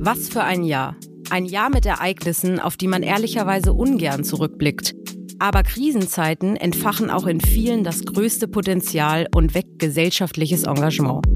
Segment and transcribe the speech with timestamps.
[0.00, 0.96] Was für ein Jahr.
[1.28, 4.94] Ein Jahr mit Ereignissen, auf die man ehrlicherweise ungern zurückblickt.
[5.40, 11.26] Aber Krisenzeiten entfachen auch in vielen das größte Potenzial und weckt gesellschaftliches Engagement.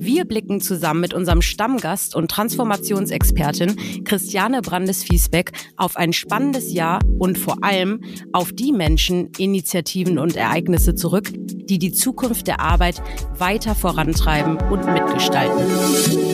[0.00, 7.38] Wir blicken zusammen mit unserem Stammgast und Transformationsexpertin Christiane Brandes-Fiesbeck auf ein spannendes Jahr und
[7.38, 8.00] vor allem
[8.32, 13.02] auf die Menschen, Initiativen und Ereignisse zurück, die die Zukunft der Arbeit
[13.38, 16.27] weiter vorantreiben und mitgestalten.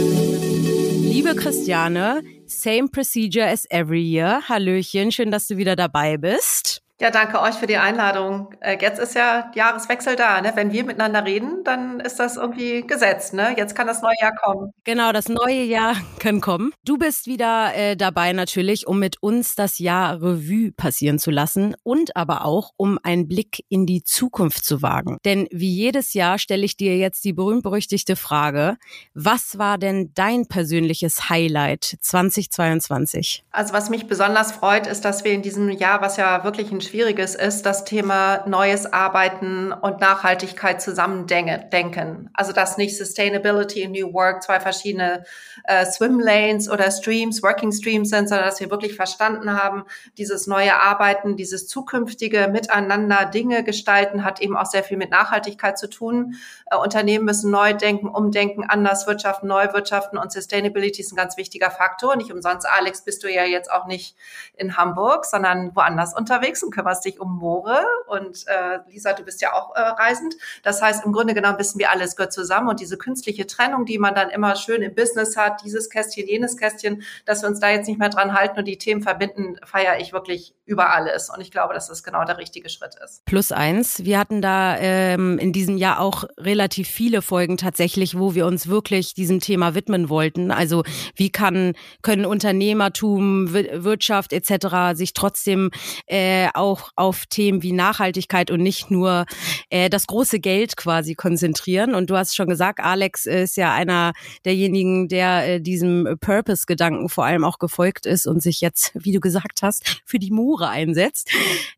[1.24, 4.42] Liebe Christiane, same procedure as every year.
[4.46, 6.83] Hallöchen, schön, dass du wieder dabei bist.
[7.00, 8.54] Ja, danke euch für die Einladung.
[8.60, 10.40] Äh, jetzt ist ja Jahreswechsel da.
[10.40, 10.52] Ne?
[10.54, 13.34] Wenn wir miteinander reden, dann ist das irgendwie gesetzt.
[13.34, 13.52] Ne?
[13.56, 14.72] Jetzt kann das neue Jahr kommen.
[14.84, 16.72] Genau, das neue Jahr kann kommen.
[16.84, 21.74] Du bist wieder äh, dabei natürlich, um mit uns das Jahr Revue passieren zu lassen
[21.82, 25.18] und aber auch, um einen Blick in die Zukunft zu wagen.
[25.24, 28.76] Denn wie jedes Jahr stelle ich dir jetzt die berühmt-berüchtigte Frage,
[29.14, 33.42] was war denn dein persönliches Highlight 2022?
[33.50, 36.84] Also was mich besonders freut, ist, dass wir in diesem Jahr, was ja wirklich ein
[36.94, 42.30] Schwieriges ist, das Thema neues Arbeiten und Nachhaltigkeit zusammendenken.
[42.34, 45.24] Also dass nicht Sustainability und New Work zwei verschiedene
[45.64, 49.82] äh, Swim oder Streams, Working Streams sind, sondern dass wir wirklich verstanden haben,
[50.18, 55.76] dieses neue Arbeiten, dieses zukünftige Miteinander Dinge gestalten, hat eben auch sehr viel mit Nachhaltigkeit
[55.76, 56.36] zu tun.
[56.70, 61.36] Äh, Unternehmen müssen neu denken, umdenken, anders wirtschaften, neu wirtschaften und Sustainability ist ein ganz
[61.36, 62.14] wichtiger Faktor.
[62.14, 64.14] Nicht umsonst, Alex, bist du ja jetzt auch nicht
[64.56, 69.40] in Hamburg, sondern woanders unterwegs und kümmerst dich um Moore und äh, Lisa, du bist
[69.40, 70.34] ja auch äh, reisend.
[70.62, 73.98] Das heißt, im Grunde genommen wissen wir alles gehört zusammen und diese künstliche Trennung, die
[73.98, 77.70] man dann immer schön im Business hat, dieses Kästchen, jenes Kästchen, dass wir uns da
[77.70, 81.30] jetzt nicht mehr dran halten und die Themen verbinden, feiere ich wirklich über alles.
[81.30, 83.24] Und ich glaube, dass das genau der richtige Schritt ist.
[83.26, 84.04] Plus eins.
[84.04, 88.68] Wir hatten da ähm, in diesem Jahr auch relativ viele Folgen tatsächlich, wo wir uns
[88.68, 90.50] wirklich diesem Thema widmen wollten.
[90.50, 90.82] Also
[91.14, 94.96] wie kann können Unternehmertum, Wirtschaft etc.
[94.96, 95.70] sich trotzdem
[96.06, 99.26] äh, auch auf Themen wie Nachhaltigkeit und nicht nur
[99.68, 101.94] äh, das große Geld quasi konzentrieren.
[101.94, 104.12] Und du hast schon gesagt, Alex ist ja einer
[104.44, 109.20] derjenigen, der äh, diesem Purpose-Gedanken vor allem auch gefolgt ist und sich jetzt, wie du
[109.20, 111.30] gesagt hast, für die Mure einsetzt.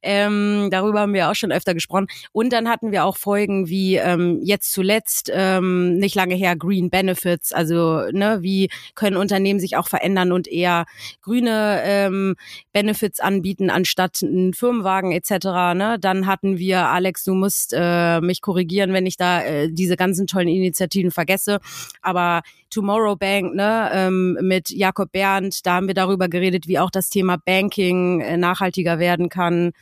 [0.03, 2.07] Ähm, darüber haben wir auch schon öfter gesprochen.
[2.33, 6.91] Und dann hatten wir auch Folgen wie ähm, jetzt zuletzt, ähm, nicht lange her, Green
[6.91, 10.87] Benefits, also ne, wie können Unternehmen sich auch verändern und eher
[11.23, 12.37] grüne ähm,
[12.73, 15.47] Benefits anbieten, anstatt ein Firmenwagen etc.
[15.75, 15.99] Ne?
[16.01, 20.27] Dann hatten wir, Alex, du musst äh, mich korrigieren, wenn ich da äh, diese ganzen
[20.27, 21.59] tollen Initiativen vergesse.
[22.03, 26.91] Aber Tomorrow Bank ne, ähm, mit Jakob Berndt, da haben wir darüber geredet, wie auch
[26.91, 29.73] das Thema Banking äh, nachhaltiger werden kann.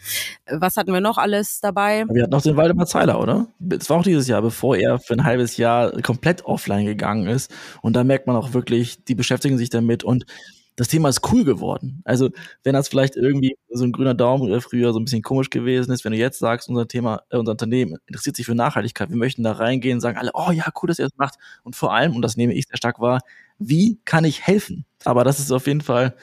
[0.47, 2.05] Was hatten wir noch alles dabei?
[2.11, 3.47] Wir hatten noch den Waldemar Zeiler, oder?
[3.71, 7.53] Es war auch dieses Jahr, bevor er für ein halbes Jahr komplett offline gegangen ist.
[7.83, 10.27] Und da merkt man auch wirklich, die beschäftigen sich damit und
[10.77, 12.01] das Thema ist cool geworden.
[12.05, 12.31] Also,
[12.65, 16.05] wenn das vielleicht irgendwie so ein grüner Daumen früher so ein bisschen komisch gewesen ist,
[16.05, 19.43] wenn du jetzt sagst, unser Thema, äh, unser Unternehmen interessiert sich für Nachhaltigkeit, wir möchten
[19.45, 21.35] da reingehen, sagen alle, oh ja, cool, dass ihr das macht.
[21.63, 23.21] Und vor allem, und das nehme ich sehr stark wahr,
[23.59, 24.85] wie kann ich helfen?
[25.05, 26.17] Aber das ist auf jeden Fall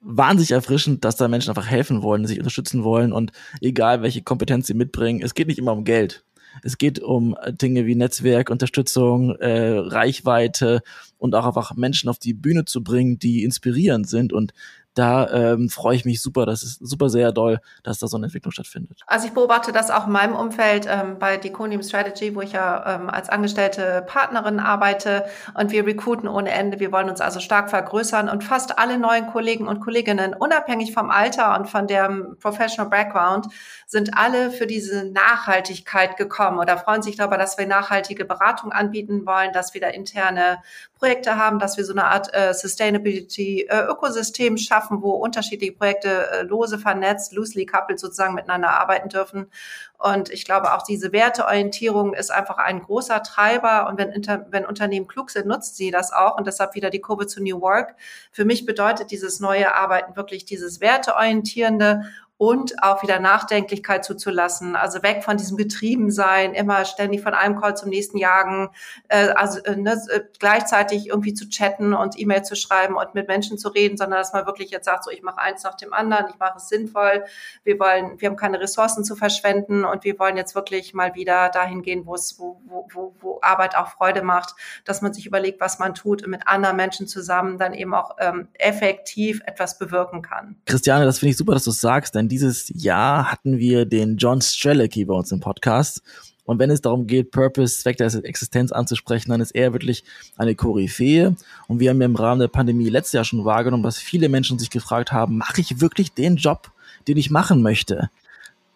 [0.00, 4.68] wahnsinnig erfrischend, dass da Menschen einfach helfen wollen, sich unterstützen wollen und egal welche Kompetenz
[4.68, 6.24] sie mitbringen, es geht nicht immer um Geld.
[6.62, 10.82] Es geht um äh, Dinge wie Netzwerk, Unterstützung, äh, Reichweite
[11.18, 14.32] und auch einfach Menschen auf die Bühne zu bringen, die inspirierend sind.
[14.32, 14.52] Und
[14.98, 18.26] da ähm, freue ich mich super, das ist super sehr doll, dass da so eine
[18.26, 19.02] Entwicklung stattfindet.
[19.06, 22.96] Also ich beobachte das auch in meinem Umfeld ähm, bei Deconium Strategy, wo ich ja
[22.96, 26.80] ähm, als angestellte Partnerin arbeite und wir recruiten ohne Ende.
[26.80, 31.10] Wir wollen uns also stark vergrößern und fast alle neuen Kollegen und Kolleginnen, unabhängig vom
[31.10, 33.46] Alter und von dem Professional Background,
[33.86, 39.26] sind alle für diese Nachhaltigkeit gekommen oder freuen sich darüber, dass wir nachhaltige Beratung anbieten
[39.26, 40.58] wollen, dass wir da interne
[40.98, 46.42] Projekte haben, dass wir so eine Art äh, Sustainability-Ökosystem äh, schaffen, wo unterschiedliche Projekte äh,
[46.42, 49.50] lose vernetzt, loosely coupled sozusagen miteinander arbeiten dürfen.
[49.98, 53.88] Und ich glaube, auch diese Werteorientierung ist einfach ein großer Treiber.
[53.88, 56.38] Und wenn, Inter wenn Unternehmen klug sind, nutzt sie das auch.
[56.38, 57.96] Und deshalb wieder die Kurve zu New Work.
[58.30, 62.04] Für mich bedeutet dieses neue Arbeiten wirklich dieses Werteorientierende
[62.38, 64.76] und auch wieder Nachdenklichkeit zuzulassen.
[64.76, 68.70] Also weg von diesem Getriebensein, immer ständig von einem Call zum nächsten jagen,
[69.08, 73.26] äh, also äh, ne, äh, gleichzeitig irgendwie zu chatten und E-Mail zu schreiben und mit
[73.26, 75.92] Menschen zu reden, sondern dass man wirklich jetzt sagt, so ich mache eins nach dem
[75.92, 77.24] anderen, ich mache es sinnvoll,
[77.64, 81.48] wir wollen, wir haben keine Ressourcen zu verschwenden und wir wollen jetzt wirklich mal wieder
[81.48, 84.54] dahin gehen, wo es, wo, wo, wo Arbeit auch Freude macht,
[84.84, 88.16] dass man sich überlegt, was man tut und mit anderen Menschen zusammen dann eben auch
[88.20, 90.56] ähm, effektiv etwas bewirken kann.
[90.66, 94.16] Christiane, das finde ich super, dass du es sagst, denn dieses Jahr hatten wir den
[94.16, 96.02] John Strelicki bei uns im Podcast.
[96.44, 100.02] Und wenn es darum geht, Purpose, Zweck der Existenz anzusprechen, dann ist er wirklich
[100.38, 101.36] eine Koryphäe.
[101.66, 104.58] Und wir haben ja im Rahmen der Pandemie letztes Jahr schon wahrgenommen, dass viele Menschen
[104.58, 106.70] sich gefragt haben, mache ich wirklich den Job,
[107.06, 108.10] den ich machen möchte?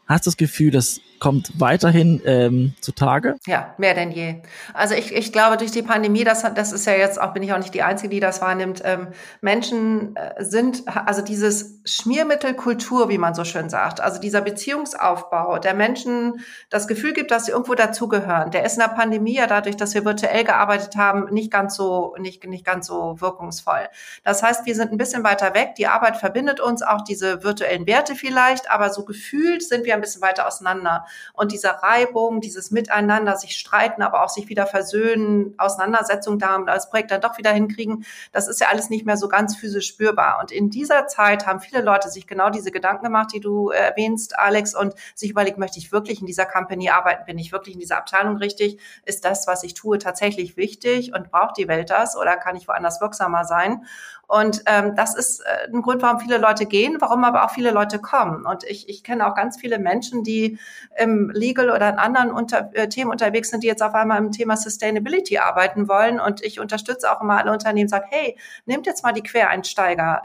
[0.06, 3.37] Hast du das Gefühl, das kommt weiterhin ähm, zutage?
[3.47, 4.43] Ja, mehr denn je.
[4.75, 7.53] Also ich, ich glaube, durch die Pandemie, das, das ist ja jetzt auch, bin ich
[7.53, 9.07] auch nicht die Einzige, die das wahrnimmt, ähm,
[9.41, 15.75] Menschen äh, sind, also dieses Schmiermittelkultur, wie man so schön sagt, also dieser Beziehungsaufbau, der
[15.75, 16.41] Menschen
[16.71, 19.95] das Gefühl gibt, dass sie irgendwo dazugehören, der ist in der Pandemie ja dadurch, dass
[19.95, 23.89] wir virtuell gearbeitet haben, nicht ganz so, nicht, nicht ganz so wirkungsvoll.
[24.25, 27.87] Das heißt, wir sind ein bisschen weiter weg, die Arbeit verbindet uns, auch diese virtuellen
[27.87, 31.07] Werte vielleicht, aber so gefühlt sind wir ein bisschen weiter auseinander.
[31.32, 36.67] Und diese Reibung, dieses Miteinander, sich streiten, aber auch sich wieder versöhnen, Auseinandersetzung da und
[36.67, 39.88] das Projekt dann doch wieder hinkriegen, das ist ja alles nicht mehr so ganz physisch
[39.88, 40.38] spürbar.
[40.41, 44.38] Und in dieser Zeit haben viele Leute sich genau diese Gedanken gemacht, die du erwähnst,
[44.38, 47.25] Alex, und sich überlegt, möchte ich wirklich in dieser Company arbeiten?
[47.25, 48.81] Bin ich wirklich in dieser Abteilung richtig?
[49.05, 52.69] Ist das, was ich tue, tatsächlich wichtig und braucht die Welt das oder kann ich
[52.69, 53.85] woanders wirksamer sein?
[54.32, 57.70] Und ähm, das ist äh, ein Grund, warum viele Leute gehen, warum aber auch viele
[57.70, 58.46] Leute kommen.
[58.46, 60.58] Und ich, ich kenne auch ganz viele Menschen, die
[60.96, 64.32] im Legal oder in anderen unter, äh, Themen unterwegs sind, die jetzt auf einmal im
[64.32, 66.19] Thema Sustainability arbeiten wollen.
[66.19, 70.23] Und ich unterstütze auch immer alle Unternehmen, sage, hey, nehmt jetzt mal die Quereinsteiger.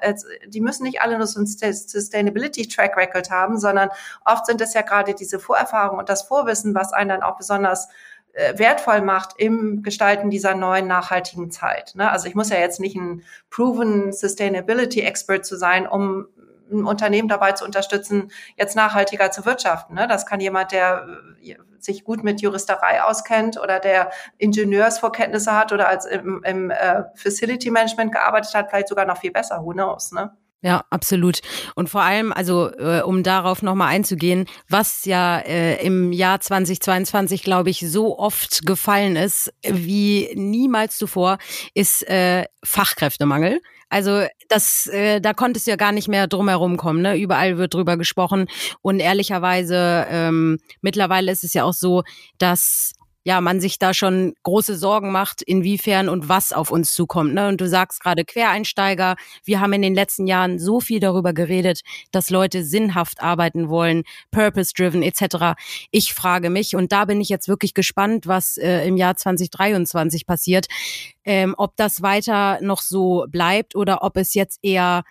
[0.48, 3.90] Die müssen nicht alle nur so ein Sustainability Track Record haben, sondern
[4.24, 7.90] oft sind es ja gerade diese Vorerfahrungen und das Vorwissen, was einen dann auch besonders
[8.56, 11.94] wertvoll macht im Gestalten dieser neuen nachhaltigen Zeit.
[11.96, 12.12] Ne?
[12.12, 16.28] Also ich muss ja jetzt nicht ein proven Sustainability Expert zu sein, um
[16.72, 19.96] ein Unternehmen dabei zu unterstützen, jetzt nachhaltiger zu wirtschaften.
[19.96, 20.08] Ne?
[20.08, 21.08] Das kann jemand, der
[21.42, 27.04] äh, sich gut mit Juristerei auskennt oder der Ingenieursvorkenntnisse hat oder als im, im äh,
[27.16, 29.64] Facility Management gearbeitet hat, vielleicht sogar noch viel besser.
[29.64, 30.12] Who knows?
[30.12, 30.32] Ne?
[30.62, 31.40] Ja, absolut.
[31.76, 37.44] Und vor allem, also äh, um darauf nochmal einzugehen, was ja äh, im Jahr 2022,
[37.44, 41.38] glaube ich, so oft gefallen ist wie niemals zuvor,
[41.76, 43.62] ist äh, Fachkräftemangel.
[43.90, 47.02] Also das, äh, da konntest du ja gar nicht mehr drumherum kommen.
[47.02, 47.18] Ne?
[47.18, 48.48] Überall wird drüber gesprochen.
[48.82, 52.04] Und ehrlicherweise, ähm, mittlerweile ist es ja auch so,
[52.40, 52.94] dass
[53.28, 57.34] ja, man sich da schon große Sorgen macht, inwiefern und was auf uns zukommt.
[57.34, 57.50] Ne?
[57.50, 59.18] Und du sagst gerade Quereinsteiger.
[59.44, 61.82] Wir haben in den letzten Jahren so viel darüber geredet,
[62.14, 65.60] dass Leute sinnhaft arbeiten wollen, purpose-driven etc.
[65.92, 70.26] Ich frage mich, und da bin ich jetzt wirklich gespannt, was äh, im Jahr 2023
[70.26, 70.68] passiert,
[71.26, 75.04] ähm, ob das weiter noch so bleibt oder ob es jetzt eher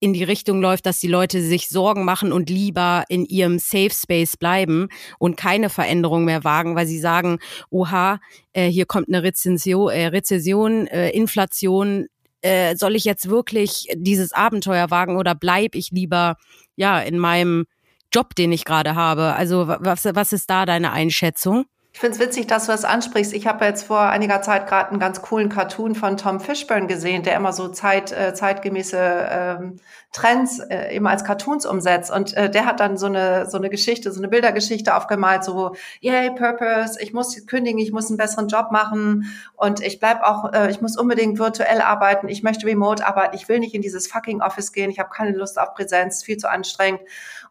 [0.00, 3.90] in die Richtung läuft, dass die Leute sich Sorgen machen und lieber in ihrem Safe
[3.90, 7.38] Space bleiben und keine Veränderung mehr wagen, weil sie sagen,
[7.70, 8.20] oha,
[8.52, 12.06] äh, hier kommt eine Rezession, äh, Rezession äh, Inflation,
[12.42, 16.36] äh, soll ich jetzt wirklich dieses Abenteuer wagen oder bleib ich lieber
[16.76, 17.66] ja in meinem
[18.12, 19.34] Job, den ich gerade habe?
[19.34, 21.66] Also was, was ist da deine Einschätzung?
[21.98, 23.32] Ich finde es witzig, dass du das ansprichst.
[23.32, 27.24] Ich habe jetzt vor einiger Zeit gerade einen ganz coolen Cartoon von Tom Fishburne gesehen,
[27.24, 29.80] der immer so zeit, äh, zeitgemäße ähm,
[30.12, 32.10] Trends äh, immer als Cartoons umsetzt.
[32.10, 35.74] Und äh, der hat dann so eine, so eine Geschichte, so eine Bildergeschichte aufgemalt, so,
[36.00, 40.52] yay, Purpose, ich muss kündigen, ich muss einen besseren Job machen und ich bleib auch,
[40.52, 44.06] äh, ich muss unbedingt virtuell arbeiten, ich möchte remote arbeiten, ich will nicht in dieses
[44.06, 47.00] fucking Office gehen, ich habe keine Lust auf Präsenz, viel zu anstrengend.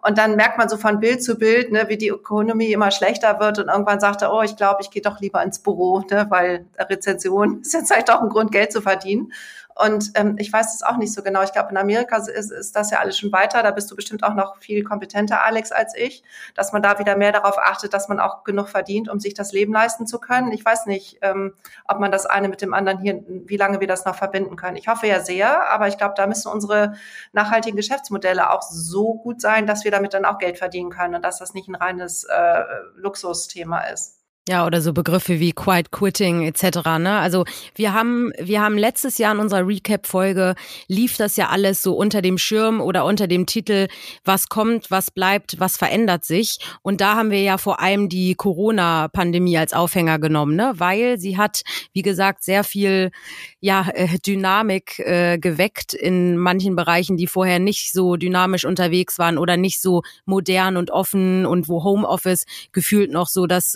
[0.01, 3.39] Und dann merkt man so von Bild zu Bild, ne, wie die Ökonomie immer schlechter
[3.39, 6.25] wird und irgendwann sagt er, oh, ich glaube, ich gehe doch lieber ins Büro, ne,
[6.29, 9.31] weil Rezension ist jetzt halt auch ein Grund, Geld zu verdienen.
[9.77, 11.43] Und ähm, ich weiß es auch nicht so genau.
[11.43, 13.61] Ich glaube, in Amerika ist, ist das ja alles schon weiter.
[13.61, 16.23] Da bist du bestimmt auch noch viel kompetenter, Alex, als ich,
[16.55, 19.51] dass man da wieder mehr darauf achtet, dass man auch genug verdient, um sich das
[19.51, 20.51] Leben leisten zu können.
[20.51, 21.53] Ich weiß nicht, ähm,
[21.85, 24.77] ob man das eine mit dem anderen hier, wie lange wir das noch verbinden können.
[24.77, 26.95] Ich hoffe ja sehr, aber ich glaube, da müssen unsere
[27.33, 31.23] nachhaltigen Geschäftsmodelle auch so gut sein, dass wir damit dann auch Geld verdienen können und
[31.23, 32.63] dass das nicht ein reines äh,
[32.95, 34.16] Luxusthema ist.
[34.49, 36.77] Ja, oder so Begriffe wie Quiet Quitting etc.
[36.99, 37.19] Ne?
[37.19, 37.43] Also
[37.75, 40.55] wir haben, wir haben letztes Jahr in unserer Recap-Folge
[40.87, 43.89] lief das ja alles so unter dem Schirm oder unter dem Titel,
[44.23, 46.59] was kommt, was bleibt, was verändert sich.
[46.81, 50.71] Und da haben wir ja vor allem die Corona-Pandemie als Aufhänger genommen, ne?
[50.77, 53.11] weil sie hat, wie gesagt, sehr viel
[53.59, 59.37] ja, äh, Dynamik äh, geweckt in manchen Bereichen, die vorher nicht so dynamisch unterwegs waren
[59.37, 63.75] oder nicht so modern und offen und wo Homeoffice gefühlt noch so das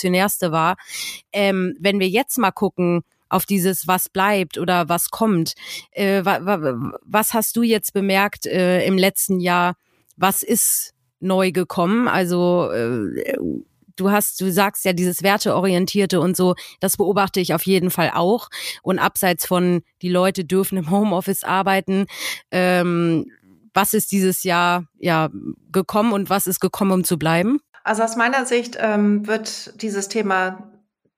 [0.00, 0.76] Revolutionärste war.
[1.32, 5.54] Ähm, wenn wir jetzt mal gucken, auf dieses was bleibt oder was kommt.
[5.92, 9.76] Äh, wa, wa, was hast du jetzt bemerkt äh, im letzten Jahr?
[10.16, 12.08] Was ist neu gekommen?
[12.08, 13.36] Also äh,
[13.94, 18.10] du hast, du sagst ja dieses Werteorientierte und so, das beobachte ich auf jeden Fall
[18.14, 18.48] auch.
[18.82, 22.06] Und abseits von die Leute dürfen im Homeoffice arbeiten,
[22.50, 23.26] ähm,
[23.72, 25.30] was ist dieses Jahr ja
[25.70, 27.60] gekommen und was ist gekommen, um zu bleiben?
[27.84, 30.70] Also aus meiner Sicht ähm, wird dieses Thema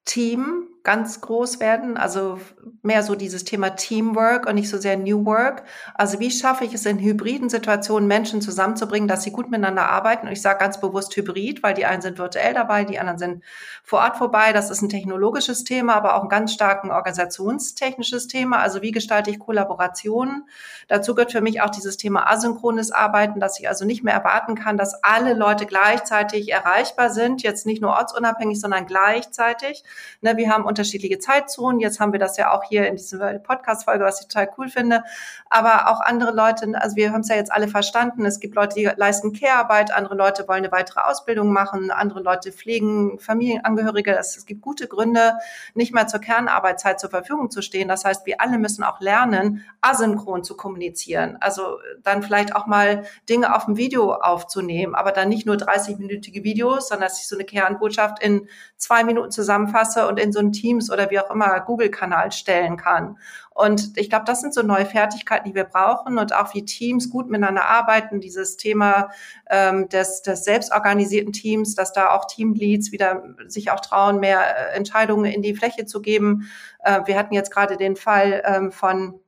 [0.04, 2.40] Team ganz groß werden, also
[2.82, 5.62] mehr so dieses Thema Teamwork und nicht so sehr New Work.
[5.94, 10.26] Also wie schaffe ich es in hybriden Situationen Menschen zusammenzubringen, dass sie gut miteinander arbeiten?
[10.26, 13.44] Und ich sage ganz bewusst Hybrid, weil die einen sind virtuell dabei, die anderen sind
[13.84, 14.52] vor Ort vorbei.
[14.52, 18.58] Das ist ein technologisches Thema, aber auch ein ganz stark ein organisationstechnisches Thema.
[18.58, 20.48] Also wie gestalte ich Kollaborationen?
[20.88, 24.56] Dazu gehört für mich auch dieses Thema asynchrones Arbeiten, dass ich also nicht mehr erwarten
[24.56, 29.84] kann, dass alle Leute gleichzeitig erreichbar sind, jetzt nicht nur ortsunabhängig, sondern gleichzeitig.
[30.22, 31.80] Ne, wir haben unterschiedliche Zeitzonen.
[31.80, 35.04] Jetzt haben wir das ja auch hier in dieser Podcast-Folge, was ich total cool finde.
[35.50, 38.24] Aber auch andere Leute, also wir haben es ja jetzt alle verstanden.
[38.24, 42.52] Es gibt Leute, die leisten Care-Arbeit, andere Leute wollen eine weitere Ausbildung machen, andere Leute
[42.52, 44.16] pflegen Familienangehörige.
[44.16, 45.34] Es gibt gute Gründe,
[45.74, 47.88] nicht mehr zur Kernarbeitszeit zur Verfügung zu stehen.
[47.88, 51.36] Das heißt, wir alle müssen auch lernen, asynchron zu kommunizieren.
[51.40, 56.44] Also dann vielleicht auch mal Dinge auf dem Video aufzunehmen, aber dann nicht nur 30-minütige
[56.44, 58.48] Videos, sondern dass ich so eine Kernbotschaft in
[58.78, 63.19] zwei Minuten zusammenfasse und in so ein Teams oder wie auch immer Google-Kanal stellen kann.
[63.50, 67.11] Und ich glaube, das sind so neue Fertigkeiten, die wir brauchen und auch wie Teams
[67.11, 68.21] gut miteinander arbeiten.
[68.21, 69.11] Dieses Thema
[69.50, 74.76] ähm, des, des selbstorganisierten Teams, dass da auch Teamleads wieder sich auch trauen, mehr äh,
[74.76, 76.50] Entscheidungen in die Fläche zu geben.
[76.83, 79.21] Äh, wir hatten jetzt gerade den Fall ähm, von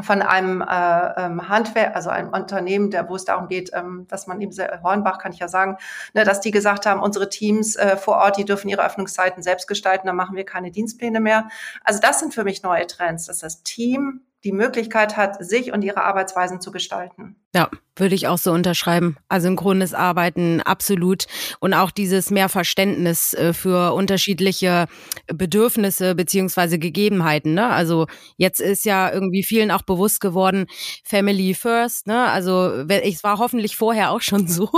[0.00, 4.26] von einem äh, ähm, Handwerk, also einem Unternehmen, der, wo es darum geht, ähm, dass
[4.26, 5.76] man eben Hornbach kann ich ja sagen,
[6.14, 9.68] ne, dass die gesagt haben, unsere Teams äh, vor Ort, die dürfen ihre Öffnungszeiten selbst
[9.68, 11.48] gestalten, dann machen wir keine Dienstpläne mehr.
[11.84, 15.82] Also das sind für mich neue Trends, dass das Team die Möglichkeit hat, sich und
[15.82, 17.36] ihre Arbeitsweisen zu gestalten.
[17.54, 19.16] Ja, würde ich auch so unterschreiben.
[19.28, 21.26] Asynchrones Arbeiten absolut
[21.60, 24.86] und auch dieses mehr Verständnis äh, für unterschiedliche
[25.28, 27.54] Bedürfnisse beziehungsweise Gegebenheiten.
[27.54, 27.68] Ne?
[27.68, 30.66] Also jetzt ist ja irgendwie vielen auch bewusst geworden,
[31.04, 32.06] Family First.
[32.06, 32.28] Ne?
[32.28, 34.68] Also es war hoffentlich vorher auch schon so,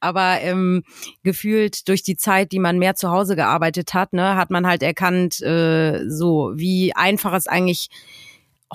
[0.00, 0.82] aber ähm,
[1.22, 4.82] gefühlt durch die Zeit, die man mehr zu Hause gearbeitet hat, ne, hat man halt
[4.82, 7.88] erkannt, äh, so wie einfach es eigentlich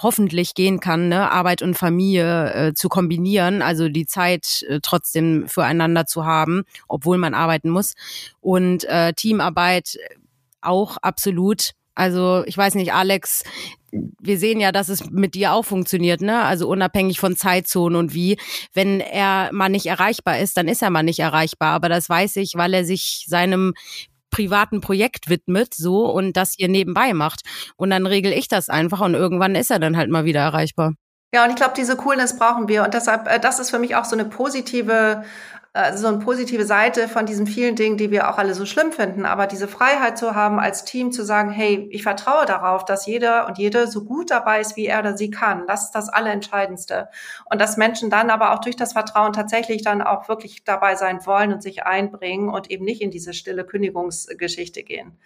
[0.01, 5.48] hoffentlich gehen kann, ne, Arbeit und Familie äh, zu kombinieren, also die Zeit äh, trotzdem
[5.48, 7.96] füreinander zu haben, obwohl man arbeiten muss.
[8.41, 9.98] Und äh, Teamarbeit
[10.62, 11.72] auch absolut.
[11.96, 13.44] Also ich weiß nicht, Alex,
[13.91, 16.44] wir sehen ja, dass es mit dir auch funktioniert, ne?
[16.44, 18.38] Also unabhängig von Zeitzonen und wie.
[18.74, 21.74] Wenn er mal nicht erreichbar ist, dann ist er mal nicht erreichbar.
[21.74, 23.74] Aber das weiß ich, weil er sich seinem
[24.30, 27.42] privaten Projekt widmet, so und das hier nebenbei macht.
[27.76, 30.94] Und dann regel ich das einfach und irgendwann ist er dann halt mal wieder erreichbar.
[31.34, 32.84] Ja, und ich glaube, diese Coolness brauchen wir.
[32.84, 35.24] Und deshalb, äh, das ist für mich auch so eine positive
[35.74, 38.92] äh, so eine positive Seite von diesen vielen Dingen, die wir auch alle so schlimm
[38.92, 39.26] finden.
[39.26, 43.48] Aber diese Freiheit zu haben, als Team zu sagen, hey, ich vertraue darauf, dass jeder
[43.48, 45.68] und jede so gut dabei ist, wie er oder sie kann.
[45.68, 47.10] Das ist das Allerentscheidendste.
[47.50, 51.26] Und dass Menschen dann aber auch durch das Vertrauen tatsächlich dann auch wirklich dabei sein
[51.26, 55.20] wollen und sich einbringen und eben nicht in diese stille Kündigungsgeschichte gehen.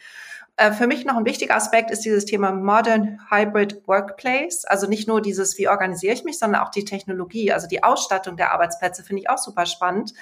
[0.55, 4.65] Äh, für mich noch ein wichtiger Aspekt ist dieses Thema Modern Hybrid Workplace.
[4.65, 8.37] Also nicht nur dieses, wie organisiere ich mich, sondern auch die Technologie, also die Ausstattung
[8.37, 10.13] der Arbeitsplätze finde ich auch super spannend.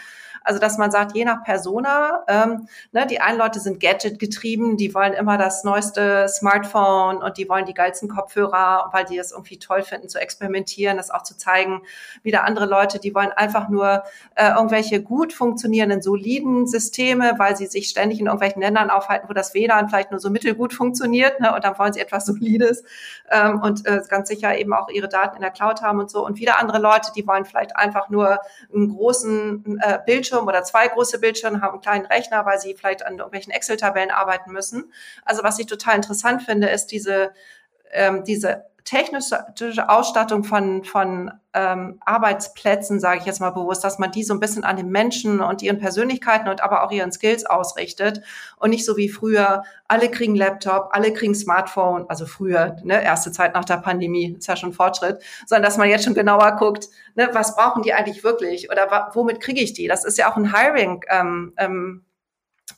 [0.44, 4.76] Also dass man sagt, je nach Persona, ähm, ne, die einen Leute sind Gadget getrieben,
[4.76, 9.32] die wollen immer das neueste Smartphone und die wollen die geilsten Kopfhörer, weil die es
[9.32, 11.84] irgendwie toll finden zu experimentieren, das auch zu zeigen.
[12.24, 14.04] Wieder andere Leute, die wollen einfach nur
[14.36, 19.34] äh, irgendwelche gut funktionierenden, soliden Systeme, weil sie sich ständig in irgendwelchen Ländern aufhalten, wo
[19.34, 22.84] das WLAN vielleicht nur so mittelgut funktioniert, ne, und dann wollen sie etwas Solides
[23.30, 26.26] ähm, und äh, ganz sicher eben auch ihre Daten in der Cloud haben und so.
[26.26, 28.40] Und wieder andere Leute, die wollen vielleicht einfach nur
[28.74, 32.74] einen großen äh, Bildschirm Bildschirm oder zwei große Bildschirme, haben einen kleinen Rechner, weil sie
[32.74, 34.92] vielleicht an irgendwelchen Excel-Tabellen arbeiten müssen.
[35.26, 37.34] Also was ich total interessant finde, ist diese,
[37.92, 44.12] ähm, diese technische Ausstattung von, von ähm, Arbeitsplätzen, sage ich jetzt mal bewusst, dass man
[44.12, 47.46] die so ein bisschen an den Menschen und ihren Persönlichkeiten und aber auch ihren Skills
[47.46, 48.22] ausrichtet
[48.58, 53.32] und nicht so wie früher, alle kriegen Laptop, alle kriegen Smartphone, also früher, ne, erste
[53.32, 56.88] Zeit nach der Pandemie, ist ja schon Fortschritt, sondern dass man jetzt schon genauer guckt,
[57.16, 59.88] ne, was brauchen die eigentlich wirklich oder womit kriege ich die?
[59.88, 62.06] Das ist ja auch ein Hiring ähm, ähm,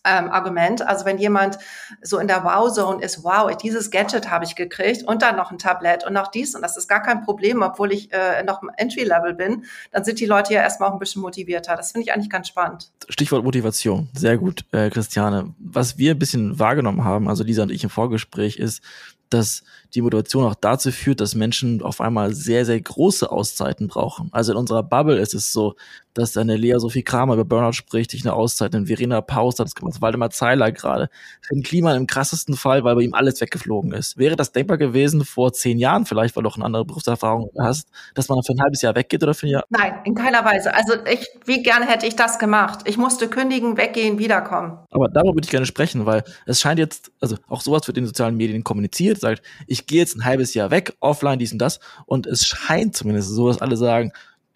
[0.06, 0.82] ähm, Argument.
[0.82, 1.58] Also wenn jemand
[2.02, 5.58] so in der Wow-Zone ist, wow, dieses Gadget habe ich gekriegt und dann noch ein
[5.58, 8.72] Tablet und noch dies und das ist gar kein Problem, obwohl ich äh, noch im
[8.76, 11.76] Entry-Level bin, dann sind die Leute ja erstmal auch ein bisschen motivierter.
[11.76, 12.92] Das finde ich eigentlich ganz spannend.
[13.10, 14.10] Stichwort Motivation.
[14.14, 15.54] Sehr gut, äh, Christiane.
[15.60, 18.82] Was wir ein bisschen wahrgenommen haben, also Lisa und ich im Vorgespräch, ist,
[19.30, 19.64] dass
[19.96, 24.30] die Motivation auch dazu führt, dass Menschen auf einmal sehr, sehr große Auszeiten brauchen.
[24.32, 25.76] Also in unserer Bubble ist es so,
[26.14, 29.76] dass eine Lea Sophie Kramer über Burnout spricht, sich eine Auszeit, eine Verena Paus, das
[29.76, 31.10] gemacht, Waldemar Zeiler gerade.
[31.42, 34.18] Finn Klima im krassesten Fall, weil bei ihm alles weggeflogen ist.
[34.18, 37.90] Wäre das denkbar gewesen vor zehn Jahren vielleicht, weil du auch eine andere Berufserfahrung hast,
[38.14, 39.64] dass man für ein halbes Jahr weggeht oder für ein Jahr?
[39.70, 40.74] Nein, in keiner Weise.
[40.74, 42.82] Also ich, wie gerne hätte ich das gemacht?
[42.86, 44.80] Ich musste kündigen, weggehen, wiederkommen.
[44.92, 48.04] Aber darüber würde ich gerne sprechen, weil es scheint jetzt, also auch sowas wird in
[48.04, 51.60] den sozialen Medien kommuniziert, sagt, ich gehe jetzt ein halbes Jahr weg, offline, dies und
[51.60, 51.80] das.
[52.06, 54.12] Und es scheint zumindest so, dass alle sagen,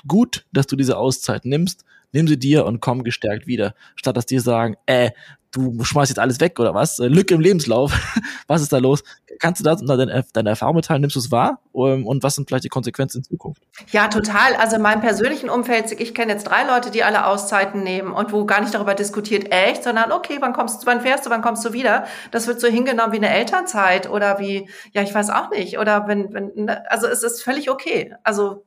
[0.08, 3.76] gut, dass du diese Auszeit nimmst, nimm sie dir und komm gestärkt wieder.
[3.96, 5.12] Statt dass die sagen, äh,
[5.52, 7.00] du schmeißt jetzt alles weg oder was?
[7.00, 7.94] Äh, Lücke im Lebenslauf.
[8.48, 9.04] was ist da los?
[9.40, 11.02] Kannst du unter deine, deine Erfahrung mitteilen?
[11.02, 11.60] Nimmst du es wahr?
[11.72, 13.62] Um, und was sind vielleicht die Konsequenzen in Zukunft?
[13.92, 14.56] Ja, total.
[14.56, 18.32] Also in meinem persönlichen Umfeld, ich kenne jetzt drei Leute, die alle Auszeiten nehmen und
[18.34, 21.42] wo gar nicht darüber diskutiert, echt, sondern okay, wann kommst du, wann fährst du, wann
[21.42, 22.06] kommst du wieder?
[22.32, 25.80] Das wird so hingenommen wie eine Elternzeit oder wie, ja, ich weiß auch nicht.
[25.80, 28.14] Oder wenn, wenn, ne, also es ist völlig okay.
[28.24, 28.67] Also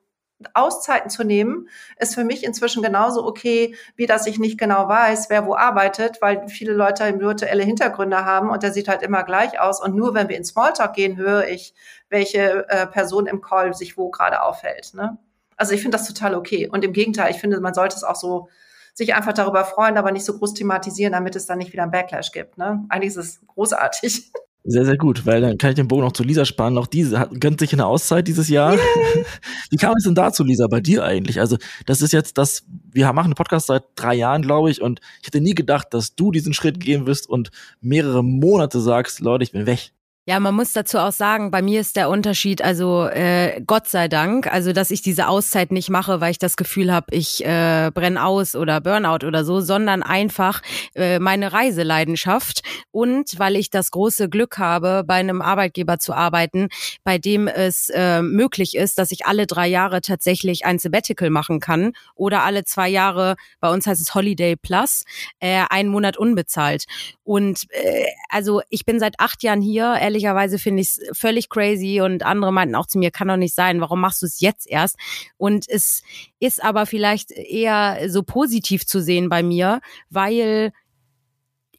[0.54, 1.68] Auszeiten zu nehmen,
[1.98, 6.22] ist für mich inzwischen genauso okay, wie dass ich nicht genau weiß, wer wo arbeitet,
[6.22, 9.82] weil viele Leute virtuelle Hintergründe haben und der sieht halt immer gleich aus.
[9.82, 11.74] Und nur wenn wir in Smalltalk gehen, höre ich,
[12.08, 14.94] welche äh, Person im Call sich wo gerade aufhält.
[14.94, 15.18] Ne?
[15.56, 16.68] Also ich finde das total okay.
[16.68, 18.48] Und im Gegenteil, ich finde, man sollte es auch so
[18.94, 21.92] sich einfach darüber freuen, aber nicht so groß thematisieren, damit es dann nicht wieder einen
[21.92, 22.58] Backlash gibt.
[22.58, 22.84] Ne?
[22.88, 24.32] Eigentlich ist es großartig.
[24.64, 26.76] Sehr, sehr gut, weil dann kann ich den Bogen noch zu Lisa spannen.
[26.76, 28.74] Auch diese hat, gönnt sich eine Auszeit dieses Jahr.
[28.74, 28.82] Yeah.
[29.70, 31.40] Wie kam es denn dazu, Lisa, bei dir eigentlich?
[31.40, 35.00] Also, das ist jetzt das, wir machen einen Podcast seit drei Jahren, glaube ich, und
[35.20, 37.50] ich hätte nie gedacht, dass du diesen Schritt gehen wirst und
[37.80, 39.92] mehrere Monate sagst, Leute, ich bin weg.
[40.30, 44.06] Ja, man muss dazu auch sagen, bei mir ist der Unterschied, also äh, Gott sei
[44.06, 47.90] Dank, also dass ich diese Auszeit nicht mache, weil ich das Gefühl habe, ich äh,
[47.92, 50.62] brenne aus oder Burnout oder so, sondern einfach
[50.94, 56.68] äh, meine Reiseleidenschaft und weil ich das große Glück habe, bei einem Arbeitgeber zu arbeiten,
[57.02, 61.58] bei dem es äh, möglich ist, dass ich alle drei Jahre tatsächlich ein Sabbatical machen
[61.58, 65.02] kann oder alle zwei Jahre, bei uns heißt es Holiday Plus,
[65.40, 66.84] äh, einen Monat unbezahlt.
[67.24, 72.00] Und äh, also ich bin seit acht Jahren hier, ehrlicherweise finde ich es völlig crazy
[72.00, 74.68] und andere meinten auch zu mir, kann doch nicht sein, warum machst du es jetzt
[74.68, 74.96] erst?
[75.36, 76.02] Und es
[76.38, 80.72] ist aber vielleicht eher so positiv zu sehen bei mir, weil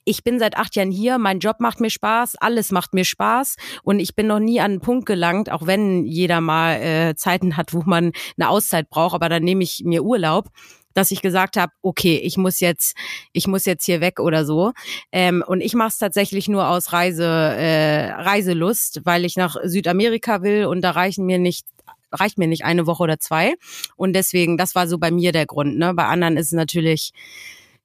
[0.03, 3.55] ich bin seit acht Jahren hier, mein Job macht mir Spaß, alles macht mir Spaß
[3.83, 7.55] und ich bin noch nie an einen Punkt gelangt, auch wenn jeder mal äh, Zeiten
[7.55, 10.49] hat, wo man eine Auszeit braucht, aber dann nehme ich mir Urlaub
[10.93, 12.95] dass ich gesagt habe, okay, ich muss jetzt,
[13.33, 14.71] ich muss jetzt hier weg oder so.
[15.11, 20.41] Ähm, und ich mache es tatsächlich nur aus Reise, äh, Reiselust, weil ich nach Südamerika
[20.43, 21.65] will und da reichen mir nicht
[22.13, 23.55] reicht mir nicht eine Woche oder zwei.
[23.95, 25.77] Und deswegen, das war so bei mir der Grund.
[25.77, 25.93] Ne?
[25.93, 27.13] Bei anderen ist es natürlich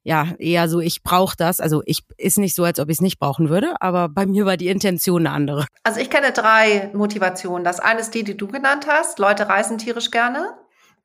[0.03, 1.59] ja eher so, ich brauche das.
[1.59, 4.45] Also ich ist nicht so, als ob ich es nicht brauchen würde, aber bei mir
[4.45, 5.65] war die Intention eine andere.
[5.83, 7.65] Also ich kenne drei Motivationen.
[7.65, 9.19] Das eine ist die, die du genannt hast.
[9.19, 10.57] Leute reisen tierisch gerne.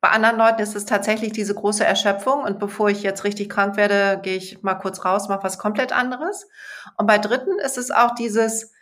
[0.03, 3.77] Bei anderen Leuten ist es tatsächlich diese große Erschöpfung und bevor ich jetzt richtig krank
[3.77, 6.49] werde, gehe ich mal kurz raus, mache was komplett anderes.
[6.97, 8.72] Und bei Dritten ist es auch dieses,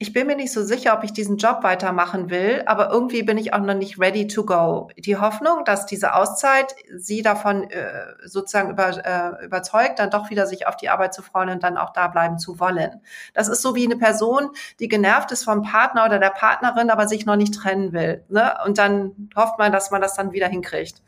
[0.00, 3.36] ich bin mir nicht so sicher, ob ich diesen Job weitermachen will, aber irgendwie bin
[3.36, 4.90] ich auch noch nicht ready to go.
[4.96, 10.46] Die Hoffnung, dass diese Auszeit sie davon äh, sozusagen über, äh, überzeugt, dann doch wieder
[10.46, 13.00] sich auf die Arbeit zu freuen und dann auch da bleiben zu wollen.
[13.34, 17.08] Das ist so wie eine Person, die genervt ist vom Partner oder der Partnerin, aber
[17.08, 18.24] sich noch nicht trennen will.
[18.28, 18.54] Ne?
[18.64, 21.02] Und dann hofft man, dass man das dann wieder hinkriegt.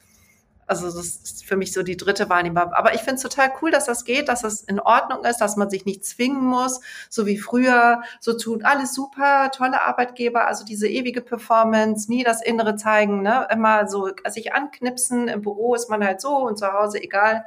[0.71, 2.73] Also das ist für mich so die dritte Wahrnehmung.
[2.75, 5.57] Aber ich finde es total cool, dass das geht, dass das in Ordnung ist, dass
[5.57, 10.65] man sich nicht zwingen muss, so wie früher, so tun, alles super, tolle Arbeitgeber, also
[10.65, 13.49] diese ewige Performance, nie das Innere zeigen, ne?
[13.51, 17.47] immer so sich anknipsen, im Büro ist man halt so und zu Hause egal.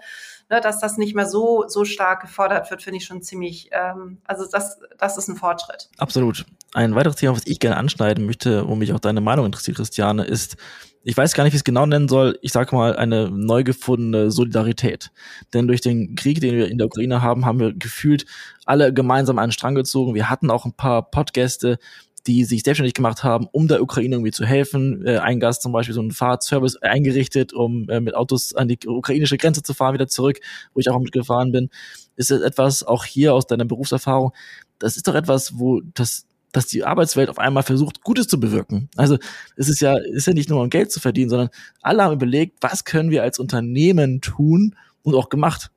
[0.49, 4.17] Ne, dass das nicht mehr so, so stark gefordert wird, finde ich schon ziemlich, ähm,
[4.25, 5.89] also das, das ist ein Fortschritt.
[5.97, 6.45] Absolut.
[6.73, 10.25] Ein weiteres Thema, was ich gerne anschneiden möchte, wo mich auch deine Meinung interessiert, Christiane,
[10.25, 10.57] ist,
[11.04, 13.63] ich weiß gar nicht, wie ich es genau nennen soll, ich sage mal, eine neu
[13.63, 15.12] gefundene Solidarität.
[15.54, 18.26] Denn durch den Krieg, den wir in der Ukraine haben, haben wir gefühlt
[18.66, 20.16] alle gemeinsam einen Strang gezogen.
[20.16, 21.78] Wir hatten auch ein paar Podgäste,
[22.26, 25.06] die sich selbstständig gemacht haben, um der Ukraine irgendwie zu helfen.
[25.06, 28.80] Äh, ein Gast zum Beispiel so einen Fahrtservice eingerichtet, um äh, mit Autos an die
[28.86, 30.39] ukrainische Grenze zu fahren, wieder zurück,
[30.74, 31.70] wo ich auch mitgefahren bin.
[32.16, 34.32] Ist das etwas, auch hier aus deiner Berufserfahrung,
[34.80, 38.89] das ist doch etwas, wo das dass die Arbeitswelt auf einmal versucht, Gutes zu bewirken.
[38.96, 39.18] Also
[39.58, 41.50] es ist ja, ist ja nicht nur um Geld zu verdienen, sondern
[41.82, 45.72] alle haben überlegt, was können wir als Unternehmen tun und auch gemacht.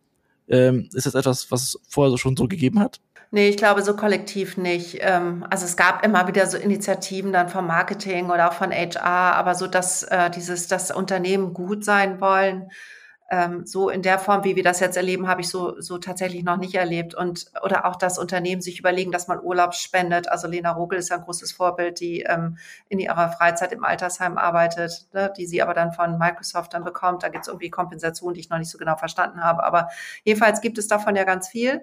[0.49, 3.01] Ähm, ist das etwas, was es vorher schon so gegeben hat?
[3.33, 4.99] Nee, ich glaube so kollektiv nicht.
[5.01, 9.03] Ähm, also es gab immer wieder so Initiativen dann vom Marketing oder auch von HR,
[9.03, 12.71] aber so, dass äh, dieses, das Unternehmen gut sein wollen,
[13.29, 16.45] ähm, so in der Form, wie wir das jetzt erleben, habe ich so, so tatsächlich
[16.45, 17.15] noch nicht erlebt.
[17.15, 20.29] Und oder auch das Unternehmen sich überlegen, dass man Urlaub spendet.
[20.29, 22.59] Also Lena Rogel ist ja ein großes Vorbild, die ähm,
[22.89, 27.25] in ihrer Freizeit im Altersheim arbeitet, ne, die sie aber dann von Microsoft dann bekommt.
[27.25, 29.65] Da gibt es irgendwie Kompensation, die ich noch nicht so genau verstanden habe.
[29.65, 29.89] Aber
[30.23, 31.83] jedenfalls gibt es davon ja ganz viel.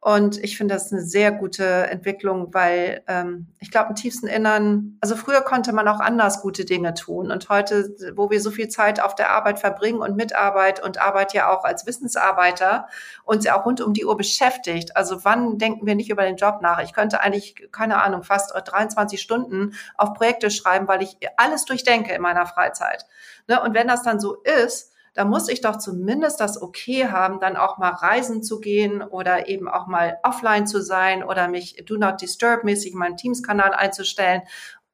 [0.00, 4.96] Und ich finde das eine sehr gute Entwicklung, weil ähm, ich glaube, im tiefsten Innern,
[5.00, 7.32] also früher konnte man auch anders gute Dinge tun.
[7.32, 11.34] Und heute, wo wir so viel Zeit auf der Arbeit verbringen und Mitarbeit und Arbeit
[11.34, 12.86] ja auch als Wissensarbeiter
[13.24, 14.96] uns ja auch rund um die Uhr beschäftigt.
[14.96, 16.80] Also wann denken wir nicht über den Job nach?
[16.80, 22.14] Ich könnte eigentlich, keine Ahnung, fast 23 Stunden auf Projekte schreiben, weil ich alles durchdenke
[22.14, 23.04] in meiner Freizeit.
[23.48, 23.60] Ne?
[23.60, 27.56] Und wenn das dann so ist, da muss ich doch zumindest das Okay haben, dann
[27.56, 31.96] auch mal reisen zu gehen oder eben auch mal offline zu sein oder mich Do
[31.96, 34.42] Not Disturb mäßig in meinen Teams-Kanal einzustellen,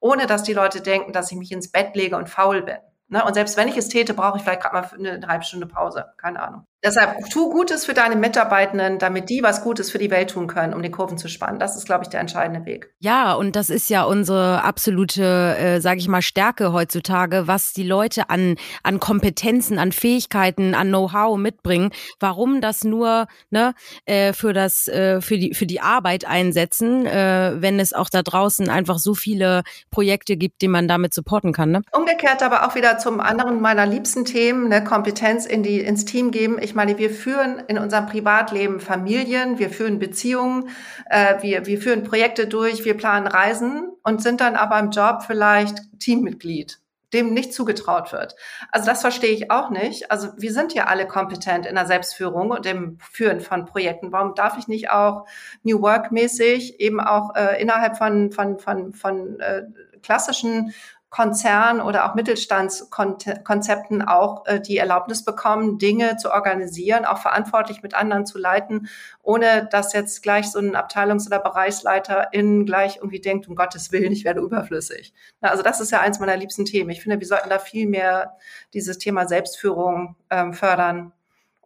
[0.00, 2.78] ohne dass die Leute denken, dass ich mich ins Bett lege und faul bin.
[3.08, 3.22] Ne?
[3.22, 5.66] Und selbst wenn ich es täte, brauche ich vielleicht gerade mal eine, eine halbe Stunde
[5.66, 6.06] Pause.
[6.16, 6.64] Keine Ahnung.
[6.84, 10.74] Deshalb tu Gutes für deine Mitarbeitenden, damit die was Gutes für die Welt tun können,
[10.74, 11.58] um die Kurven zu spannen.
[11.58, 12.92] Das ist, glaube ich, der entscheidende Weg.
[12.98, 17.84] Ja, und das ist ja unsere absolute, äh, sage ich mal, Stärke heutzutage, was die
[17.84, 21.90] Leute an an Kompetenzen, an Fähigkeiten, an Know-how mitbringen.
[22.20, 27.54] Warum das nur ne, äh, für das äh, für die für die Arbeit einsetzen, äh,
[27.56, 31.70] wenn es auch da draußen einfach so viele Projekte gibt, die man damit supporten kann.
[31.70, 31.82] Ne?
[31.92, 36.30] Umgekehrt aber auch wieder zum anderen meiner liebsten Themen, ne, Kompetenz in die ins Team
[36.30, 36.58] geben.
[36.60, 40.70] Ich ich meine, wir führen in unserem Privatleben Familien, wir führen Beziehungen,
[41.08, 45.22] äh, wir, wir führen Projekte durch, wir planen Reisen und sind dann aber im Job
[45.24, 46.80] vielleicht Teammitglied
[47.12, 48.34] dem nicht zugetraut wird.
[48.72, 50.10] Also das verstehe ich auch nicht.
[50.10, 54.10] Also wir sind ja alle kompetent in der Selbstführung und im Führen von Projekten.
[54.10, 55.24] Warum darf ich nicht auch
[55.62, 59.62] New Work mäßig eben auch äh, innerhalb von von von von äh,
[60.02, 60.74] klassischen
[61.14, 67.94] Konzern oder auch Mittelstandskonzepten auch äh, die Erlaubnis bekommen, Dinge zu organisieren, auch verantwortlich mit
[67.94, 68.88] anderen zu leiten,
[69.22, 73.92] ohne dass jetzt gleich so ein Abteilungs- oder Bereichsleiter in gleich irgendwie denkt, um Gottes
[73.92, 75.14] Willen, ich werde überflüssig.
[75.40, 76.90] Also das ist ja eins meiner liebsten Themen.
[76.90, 78.36] Ich finde, wir sollten da viel mehr
[78.72, 81.12] dieses Thema Selbstführung ähm, fördern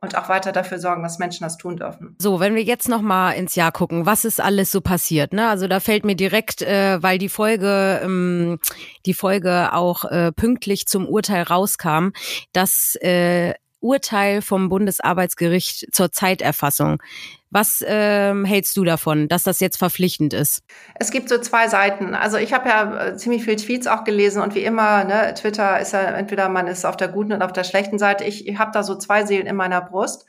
[0.01, 2.17] und auch weiter dafür sorgen, dass Menschen das tun dürfen.
[2.19, 5.33] So, wenn wir jetzt noch mal ins Jahr gucken, was ist alles so passiert?
[5.33, 5.49] Ne?
[5.49, 8.59] Also da fällt mir direkt, äh, weil die Folge, ähm,
[9.07, 12.11] die Folge auch äh, pünktlich zum Urteil rauskam,
[12.53, 17.03] dass äh, Urteil vom Bundesarbeitsgericht zur Zeiterfassung.
[17.51, 20.63] Was ähm, hältst du davon, dass das jetzt verpflichtend ist?
[20.97, 22.15] Es gibt so zwei Seiten.
[22.15, 25.81] Also ich habe ja äh, ziemlich viel Tweets auch gelesen und wie immer, ne, Twitter
[25.81, 28.25] ist ja entweder man ist auf der guten und auf der schlechten Seite.
[28.25, 30.27] Ich, habe da so zwei Seelen in meiner Brust.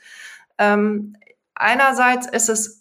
[0.56, 1.16] Ähm,
[1.54, 2.79] einerseits ist es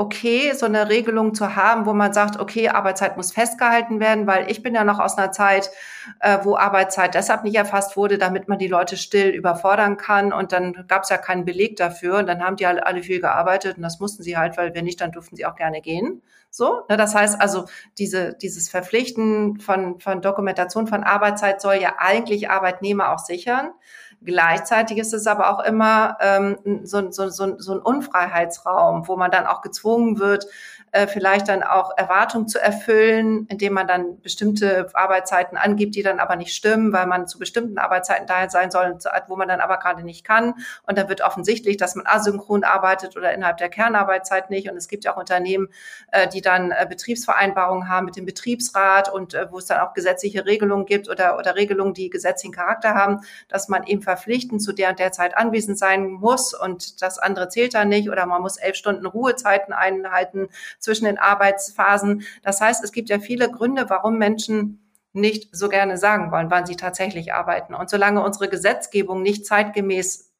[0.00, 4.50] okay, so eine Regelung zu haben, wo man sagt, okay, Arbeitszeit muss festgehalten werden, weil
[4.50, 5.70] ich bin ja noch aus einer Zeit,
[6.20, 10.32] äh, wo Arbeitszeit deshalb nicht erfasst wurde, damit man die Leute still überfordern kann.
[10.32, 12.16] Und dann gab es ja keinen Beleg dafür.
[12.16, 14.86] Und dann haben die alle, alle viel gearbeitet und das mussten sie halt, weil wenn
[14.86, 16.22] nicht, dann durften sie auch gerne gehen.
[16.48, 17.66] So, ne, das heißt also,
[17.98, 23.72] diese, dieses Verpflichten von, von Dokumentation von Arbeitszeit soll ja eigentlich Arbeitnehmer auch sichern.
[24.22, 29.30] Gleichzeitig ist es aber auch immer ähm, so, so, so, so ein Unfreiheitsraum, wo man
[29.30, 30.46] dann auch gezwungen wird,
[30.92, 36.18] äh, vielleicht dann auch Erwartungen zu erfüllen, indem man dann bestimmte Arbeitszeiten angibt, die dann
[36.18, 38.98] aber nicht stimmen, weil man zu bestimmten Arbeitszeiten da sein soll,
[39.28, 40.54] wo man dann aber gerade nicht kann.
[40.86, 44.70] Und dann wird offensichtlich, dass man asynchron arbeitet oder innerhalb der Kernarbeitszeit nicht.
[44.70, 45.68] Und es gibt ja auch Unternehmen,
[46.10, 49.94] äh, die dann äh, Betriebsvereinbarungen haben mit dem Betriebsrat und äh, wo es dann auch
[49.94, 54.72] gesetzliche Regelungen gibt oder, oder Regelungen, die gesetzlichen Charakter haben, dass man eben verpflichtend zu
[54.72, 58.42] der und der Zeit anwesend sein muss und das andere zählt dann nicht oder man
[58.42, 60.48] muss elf Stunden Ruhezeiten einhalten
[60.80, 62.22] zwischen den Arbeitsphasen.
[62.42, 66.66] Das heißt, es gibt ja viele Gründe, warum Menschen nicht so gerne sagen wollen, wann
[66.66, 67.74] sie tatsächlich arbeiten.
[67.74, 70.30] Und solange unsere Gesetzgebung nicht zeitgemäß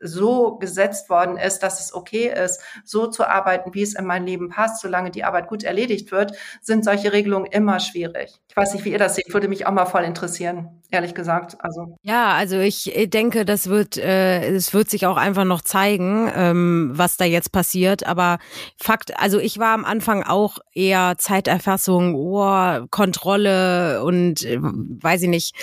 [0.00, 4.24] so gesetzt worden ist, dass es okay ist, so zu arbeiten, wie es in mein
[4.24, 8.40] Leben passt, solange die Arbeit gut erledigt wird, sind solche Regelungen immer schwierig.
[8.48, 11.56] Ich weiß nicht, wie ihr das seht, würde mich auch mal voll interessieren, ehrlich gesagt.
[11.60, 16.30] Also ja, also ich denke, das wird, äh, es wird sich auch einfach noch zeigen,
[16.34, 18.06] ähm, was da jetzt passiert.
[18.06, 18.38] Aber
[18.78, 25.28] Fakt, also ich war am Anfang auch eher Zeiterfassung, oh, Kontrolle und äh, weiß ich
[25.28, 25.54] nicht.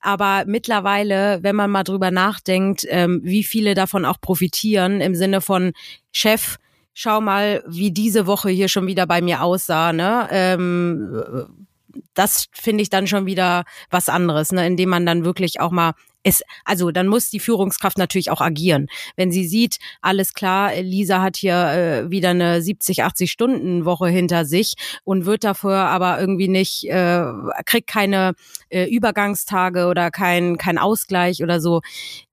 [0.00, 5.14] Aber mittlerweile, wenn man mal drüber nachdenkt, ähm, wie viele da davon auch profitieren im
[5.14, 5.72] Sinne von
[6.10, 6.56] Chef,
[6.94, 10.26] schau mal, wie diese Woche hier schon wieder bei mir aussah, ne?
[10.30, 11.66] Ähm,
[12.14, 15.92] das finde ich dann schon wieder was anderes, ne, indem man dann wirklich auch mal
[16.24, 18.88] es, also dann muss die Führungskraft natürlich auch agieren.
[19.14, 24.08] Wenn sie sieht, alles klar, Lisa hat hier äh, wieder eine 70, 80 Stunden Woche
[24.08, 27.24] hinter sich und wird dafür aber irgendwie nicht, äh,
[27.66, 28.32] kriegt keine
[28.70, 31.82] äh, Übergangstage oder kein, kein Ausgleich oder so,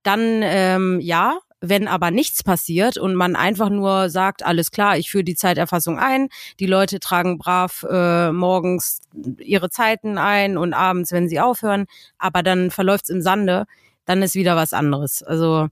[0.04, 5.12] dann ähm, ja, wenn aber nichts passiert und man einfach nur sagt, alles klar, ich
[5.12, 6.28] führe die Zeiterfassung ein,
[6.60, 9.02] die Leute tragen brav äh, morgens
[9.38, 11.86] ihre Zeiten ein und abends, wenn sie aufhören,
[12.18, 13.66] aber dann verläuft's im Sande,
[14.06, 15.22] dann ist wieder was anderes.
[15.22, 15.68] Also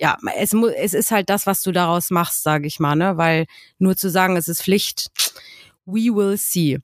[0.00, 3.16] ja, es, es ist halt das, was du daraus machst, sage ich mal, ne?
[3.16, 3.46] Weil
[3.78, 5.10] nur zu sagen, es ist Pflicht,
[5.86, 6.78] we will see.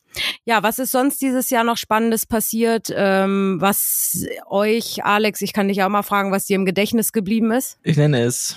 [0.45, 2.93] Ja, was ist sonst dieses Jahr noch Spannendes passiert?
[2.95, 7.51] Ähm, was euch, Alex, ich kann dich auch mal fragen, was dir im Gedächtnis geblieben
[7.51, 7.79] ist?
[7.83, 8.57] Ich nenne es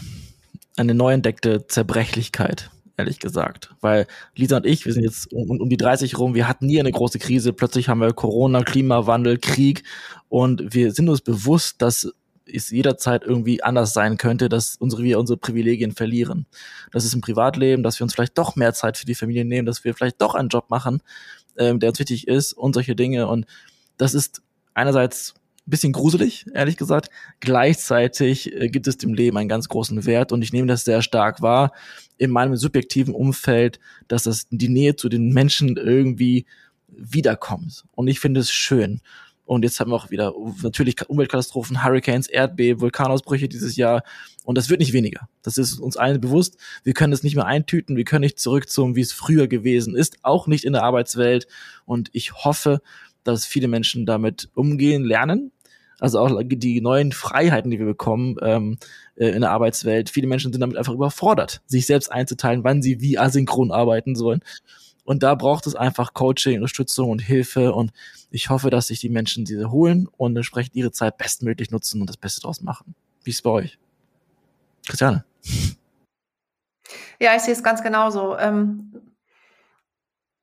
[0.78, 3.74] eine neu entdeckte Zerbrechlichkeit ehrlich gesagt.
[3.82, 6.80] Weil Lisa und ich, wir sind jetzt um, um, die 30 rum, wir hatten nie
[6.80, 7.54] eine große Krise.
[7.54, 9.84] Plötzlich haben wir Corona, Klimawandel, Krieg
[10.30, 12.14] und wir sind uns bewusst, dass
[12.52, 16.46] es jederzeit irgendwie anders sein könnte, dass unsere, wir unsere Privilegien verlieren.
[16.92, 19.66] Das ist im Privatleben, dass wir uns vielleicht doch mehr Zeit für die Familie nehmen,
[19.66, 21.02] dass wir vielleicht doch einen Job machen,
[21.58, 23.28] ähm, der uns wichtig ist und solche Dinge.
[23.28, 23.46] Und
[23.98, 24.42] das ist
[24.74, 27.10] einerseits ein bisschen gruselig, ehrlich gesagt.
[27.40, 31.02] Gleichzeitig äh, gibt es dem Leben einen ganz großen Wert und ich nehme das sehr
[31.02, 31.72] stark wahr
[32.18, 36.46] in meinem subjektiven Umfeld, dass das die Nähe zu den Menschen irgendwie
[36.90, 37.86] wiederkommt.
[37.94, 39.02] Und ich finde es schön.
[39.46, 44.04] Und jetzt haben wir auch wieder natürlich Umweltkatastrophen, Hurricanes, Erdbeben, Vulkanausbrüche dieses Jahr.
[44.46, 45.28] Und das wird nicht weniger.
[45.42, 46.58] Das ist uns allen bewusst.
[46.84, 47.98] Wir können es nicht mehr eintüten.
[47.98, 50.18] Wir können nicht zurück zum, wie es früher gewesen ist.
[50.24, 51.48] Auch nicht in der Arbeitswelt.
[51.86, 52.82] Und ich hoffe,
[53.24, 55.52] dass viele Menschen damit umgehen lernen.
[56.00, 58.78] Also auch die neuen Freiheiten, die wir bekommen ähm,
[59.16, 60.10] äh, in der Arbeitswelt.
[60.10, 64.42] Viele Menschen sind damit einfach überfordert, sich selbst einzuteilen, wann sie wie asynchron arbeiten sollen.
[65.04, 67.74] Und da braucht es einfach Coaching, Unterstützung und Hilfe.
[67.74, 67.92] Und
[68.32, 72.08] ich hoffe, dass sich die Menschen diese holen und entsprechend ihre Zeit bestmöglich nutzen und
[72.10, 72.96] das Beste draus machen.
[73.24, 73.78] Wie ist es bei euch?
[74.88, 75.26] Christiane.
[77.20, 78.38] Ja, ich sehe es ganz genauso.
[78.38, 78.94] Ähm,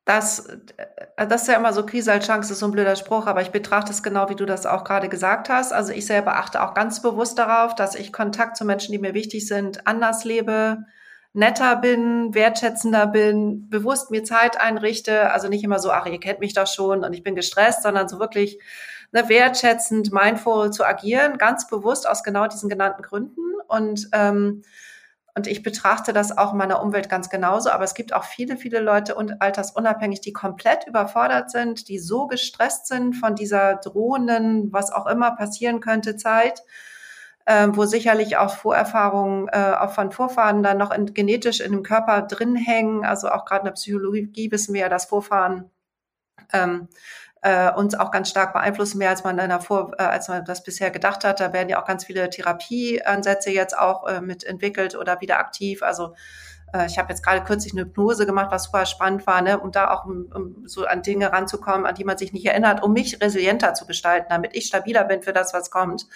[0.05, 3.27] das, äh, das ist ja immer so Krise als Chance, ist so ein blöder Spruch,
[3.27, 5.73] aber ich betrachte es genau, wie du das auch gerade gesagt hast.
[5.73, 9.15] Also ich selber achte auch ganz bewusst darauf, dass ich Kontakt zu Menschen, die mir
[9.15, 10.85] wichtig sind, anders lebe,
[11.33, 15.31] netter bin, wertschätzender bin, bewusst mir Zeit einrichte.
[15.31, 18.09] Also nicht immer so, ach, ihr kennt mich doch schon und ich bin gestresst, sondern
[18.09, 18.59] so wirklich
[19.13, 23.41] ne, wertschätzend, mindful zu agieren, ganz bewusst aus genau diesen genannten Gründen.
[23.69, 24.63] Und, ähm,
[25.37, 27.71] und ich betrachte das auch in meiner Umwelt ganz genauso.
[27.71, 32.27] Aber es gibt auch viele, viele Leute und altersunabhängig, die komplett überfordert sind, die so
[32.27, 36.65] gestresst sind von dieser drohenden, was auch immer passieren könnte, Zeit
[37.47, 41.83] ähm, wo sicherlich auch Vorerfahrungen äh, auch von Vorfahren dann noch in, genetisch in dem
[41.83, 43.05] Körper drin hängen.
[43.05, 45.71] Also auch gerade in der Psychologie wissen wir ja, dass Vorfahren
[46.53, 46.89] ähm,
[47.43, 50.63] äh, uns auch ganz stark beeinflussen, mehr als man in Vor äh, als man das
[50.63, 51.41] bisher gedacht hat.
[51.41, 55.83] Da werden ja auch ganz viele Therapieansätze jetzt auch äh, mit entwickelt oder wieder aktiv.
[55.83, 56.15] Also
[56.73, 59.73] äh, ich habe jetzt gerade kürzlich eine Hypnose gemacht, was super spannend war, ne, um
[59.73, 62.93] da auch um, um so an Dinge ranzukommen, an die man sich nicht erinnert, um
[62.93, 66.07] mich resilienter zu gestalten, damit ich stabiler bin für das, was kommt.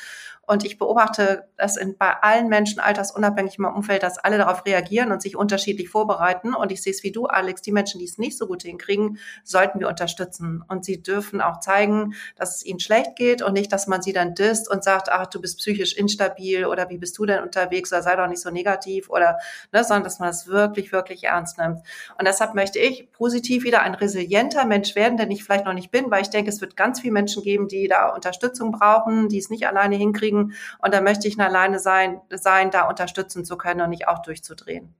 [0.46, 5.12] Und ich beobachte das in, bei allen Menschen altersunabhängig im Umfeld, dass alle darauf reagieren
[5.12, 6.54] und sich unterschiedlich vorbereiten.
[6.54, 9.18] Und ich sehe es wie du, Alex, die Menschen, die es nicht so gut hinkriegen,
[9.42, 10.64] sollten wir unterstützen.
[10.68, 14.12] Und sie dürfen auch zeigen, dass es ihnen schlecht geht und nicht, dass man sie
[14.12, 17.92] dann disst und sagt, ach, du bist psychisch instabil oder wie bist du denn unterwegs
[17.92, 19.38] oder sei doch nicht so negativ oder,
[19.72, 21.80] ne, sondern dass man das wirklich, wirklich ernst nimmt.
[22.18, 25.90] Und deshalb möchte ich positiv wieder ein resilienter Mensch werden, der ich vielleicht noch nicht
[25.90, 29.38] bin, weil ich denke, es wird ganz viele Menschen geben, die da Unterstützung brauchen, die
[29.38, 30.54] es nicht alleine hinkriegen kriegen.
[30.82, 34.94] Und da möchte ich alleine sein, sein, da unterstützen zu können und nicht auch durchzudrehen.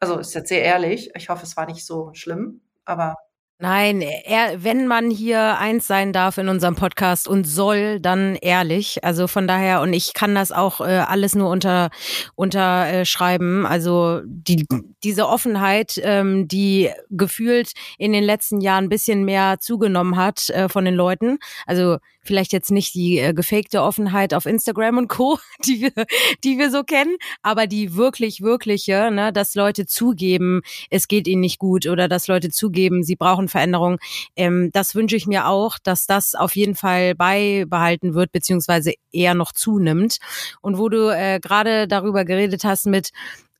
[0.00, 1.10] Also ist jetzt sehr ehrlich.
[1.14, 3.16] Ich hoffe, es war nicht so schlimm, aber
[3.60, 9.04] Nein, er, wenn man hier eins sein darf in unserem Podcast und soll, dann ehrlich.
[9.04, 11.90] Also von daher, und ich kann das auch äh, alles nur unter
[12.34, 13.64] unterschreiben.
[13.64, 14.66] Äh, also die,
[15.04, 20.68] diese Offenheit, ähm, die gefühlt in den letzten Jahren ein bisschen mehr zugenommen hat äh,
[20.68, 21.38] von den Leuten.
[21.64, 26.06] Also vielleicht jetzt nicht die äh, gefakte Offenheit auf Instagram und Co., die wir,
[26.42, 31.40] die wir so kennen, aber die wirklich, wirkliche, ne, dass Leute zugeben, es geht ihnen
[31.40, 33.98] nicht gut oder dass Leute zugeben, sie brauchen Veränderung.
[34.36, 39.34] Ähm, das wünsche ich mir auch, dass das auf jeden Fall beibehalten wird, beziehungsweise eher
[39.34, 40.18] noch zunimmt.
[40.60, 43.10] Und wo du äh, gerade darüber geredet hast mit,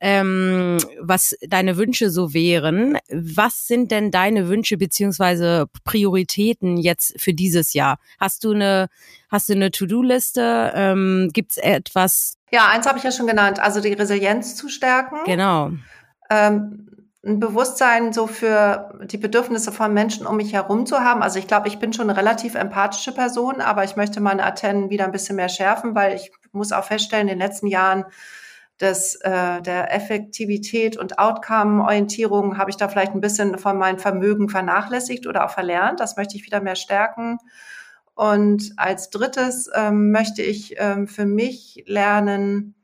[0.07, 2.99] ähm, was deine Wünsche so wären.
[3.11, 7.99] Was sind denn deine Wünsche beziehungsweise Prioritäten jetzt für dieses Jahr?
[8.21, 8.89] Hast du eine,
[9.31, 10.73] hast du eine To-Do-Liste?
[10.75, 12.37] Ähm, Gibt es etwas?
[12.53, 15.17] Ja, eins habe ich ja schon genannt, also die Resilienz zu stärken.
[15.25, 15.71] Genau.
[16.29, 16.87] Ähm,
[17.25, 21.23] ein Bewusstsein so für die Bedürfnisse von Menschen um mich herum zu haben.
[21.23, 24.91] Also ich glaube, ich bin schon eine relativ empathische Person, aber ich möchte meine Antennen
[24.91, 28.05] wieder ein bisschen mehr schärfen, weil ich muss auch feststellen, in den letzten Jahren
[28.81, 34.49] des, äh, der Effektivität und Outcome-Orientierung habe ich da vielleicht ein bisschen von meinem Vermögen
[34.49, 36.01] vernachlässigt oder auch verlernt.
[36.01, 37.39] Das möchte ich wieder mehr stärken.
[38.15, 42.75] Und als drittes ähm, möchte ich ähm, für mich lernen,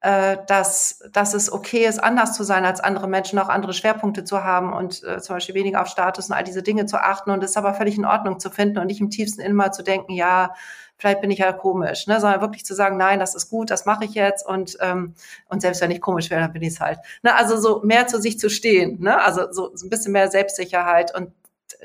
[0.00, 4.24] äh, dass, dass es okay ist, anders zu sein als andere Menschen, auch andere Schwerpunkte
[4.24, 7.30] zu haben und äh, zum Beispiel weniger auf Status und all diese Dinge zu achten
[7.30, 10.12] und es aber völlig in Ordnung zu finden und nicht im tiefsten Innen zu denken,
[10.12, 10.54] ja,
[10.98, 12.20] vielleicht bin ich ja komisch, ne?
[12.20, 15.14] sondern wirklich zu sagen, nein, das ist gut, das mache ich jetzt und ähm,
[15.48, 16.98] und selbst wenn ich komisch wäre, dann bin ich es halt.
[17.22, 17.34] Ne?
[17.34, 19.20] Also so mehr zu sich zu stehen, ne?
[19.22, 21.32] also so, so ein bisschen mehr Selbstsicherheit und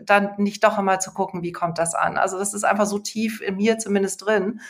[0.02, 2.18] dann nicht doch immer zu gucken, wie kommt das an.
[2.18, 4.62] Also das ist einfach so tief in mir zumindest drin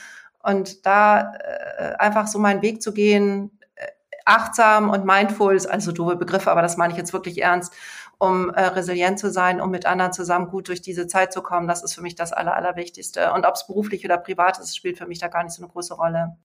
[0.42, 1.34] und da
[1.78, 3.88] äh, einfach so meinen Weg zu gehen, äh,
[4.26, 7.74] achtsam und mindful, also doofe Begriffe, aber das meine ich jetzt wirklich ernst,
[8.22, 11.68] um äh, resilient zu sein, um mit anderen zusammen gut durch diese Zeit zu kommen.
[11.68, 13.34] Das ist für mich das Aller, Allerwichtigste.
[13.34, 15.72] Und ob es beruflich oder privat ist, spielt für mich da gar nicht so eine
[15.72, 16.38] große Rolle.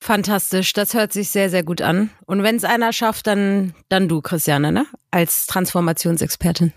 [0.00, 2.10] Fantastisch, das hört sich sehr, sehr gut an.
[2.26, 4.86] Und wenn es einer schafft, dann, dann du, Christiane, ne?
[5.12, 6.72] Als Transformationsexpertin.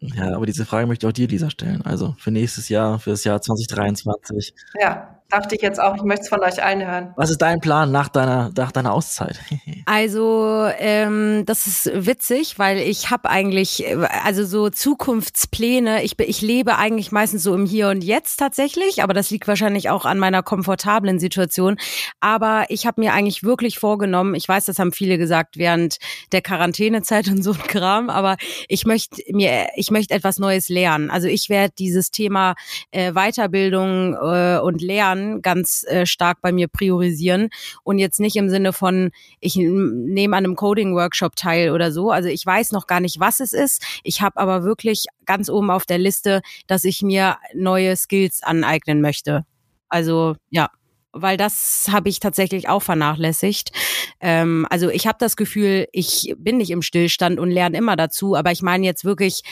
[0.00, 1.80] Ja, aber diese Frage möchte ich auch dir, Lisa, stellen.
[1.80, 4.54] Also für nächstes Jahr, für das Jahr 2023.
[4.80, 7.14] Ja, Dachte ich jetzt auch, ich möchte es von euch allen hören.
[7.16, 9.40] Was ist dein Plan nach deiner, nach deiner Auszeit?
[9.86, 13.82] also, ähm, das ist witzig, weil ich habe eigentlich,
[14.24, 19.14] also so Zukunftspläne, ich, ich lebe eigentlich meistens so im Hier und Jetzt tatsächlich, aber
[19.14, 21.78] das liegt wahrscheinlich auch an meiner komfortablen Situation.
[22.20, 25.96] Aber ich habe mir eigentlich wirklich vorgenommen, ich weiß, das haben viele gesagt während
[26.32, 28.36] der Quarantänezeit und so ein Kram, aber
[28.68, 31.10] ich möchte mir, ich möchte etwas Neues lernen.
[31.10, 32.54] Also ich werde dieses Thema
[32.90, 37.48] äh, Weiterbildung äh, und Lernen ganz äh, stark bei mir priorisieren
[37.84, 42.10] und jetzt nicht im Sinne von, ich nehme an einem Coding-Workshop teil oder so.
[42.10, 43.84] Also ich weiß noch gar nicht, was es ist.
[44.02, 49.00] Ich habe aber wirklich ganz oben auf der Liste, dass ich mir neue Skills aneignen
[49.00, 49.44] möchte.
[49.88, 50.70] Also ja
[51.12, 53.70] weil das habe ich tatsächlich auch vernachlässigt.
[54.20, 58.34] Ähm, also ich habe das Gefühl, ich bin nicht im Stillstand und lerne immer dazu,
[58.34, 59.42] aber ich meine jetzt wirklich,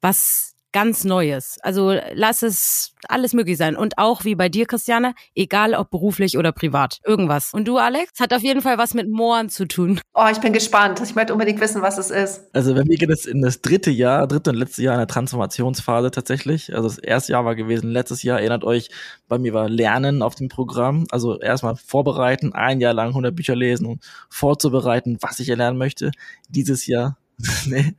[0.00, 1.58] was ganz Neues.
[1.62, 3.76] Also lass es alles möglich sein.
[3.76, 6.98] Und auch wie bei dir, Christiane, egal ob beruflich oder privat.
[7.04, 7.52] Irgendwas.
[7.52, 10.00] Und du, Alex, hat auf jeden Fall was mit Mohren zu tun.
[10.14, 11.00] Oh, ich bin gespannt.
[11.02, 12.42] Ich möchte unbedingt wissen, was es ist.
[12.52, 15.08] Also bei mir geht es in das dritte Jahr, dritte und letzte Jahr in der
[15.08, 16.74] Transformationsphase tatsächlich.
[16.74, 18.90] Also das erste Jahr war gewesen, letztes Jahr, erinnert euch,
[19.28, 21.06] bei mir war Lernen auf dem Programm.
[21.10, 26.10] Also erstmal vorbereiten, ein Jahr lang 100 Bücher lesen und vorzubereiten, was ich erlernen möchte.
[26.48, 27.16] Dieses Jahr
[27.66, 27.94] nee,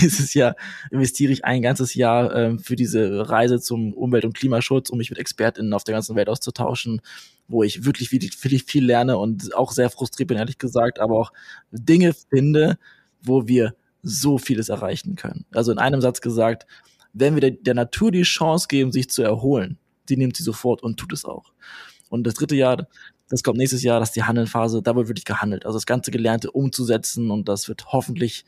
[0.00, 0.56] dieses Jahr
[0.90, 5.10] investiere ich ein ganzes Jahr ähm, für diese Reise zum Umwelt- und Klimaschutz, um mich
[5.10, 7.00] mit ExpertInnen auf der ganzen Welt auszutauschen,
[7.48, 11.18] wo ich wirklich viel, viel, viel lerne und auch sehr frustriert bin, ehrlich gesagt, aber
[11.18, 11.32] auch
[11.70, 12.78] Dinge finde,
[13.22, 15.44] wo wir so vieles erreichen können.
[15.52, 16.66] Also in einem Satz gesagt,
[17.12, 19.78] wenn wir der, der Natur die Chance geben, sich zu erholen,
[20.08, 21.52] die nimmt sie sofort und tut es auch.
[22.08, 22.86] Und das dritte Jahr,
[23.28, 25.66] das kommt nächstes Jahr, das ist die Handelnphase, da wird wirklich gehandelt.
[25.66, 28.44] Also das ganze Gelernte umzusetzen und das wird hoffentlich